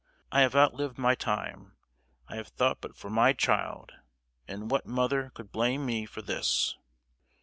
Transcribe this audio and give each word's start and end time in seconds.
I 0.31 0.41
have 0.41 0.55
outlived 0.55 0.97
my 0.97 1.13
time; 1.13 1.73
I 2.27 2.37
have 2.37 2.47
thought 2.47 2.81
but 2.81 2.95
for 2.95 3.11
my 3.11 3.33
child, 3.33 3.91
and 4.47 4.71
what 4.71 4.87
mother 4.87 5.29
could 5.35 5.51
blame 5.51 5.85
me 5.85 6.07
for 6.07 6.23
this?" 6.23 6.75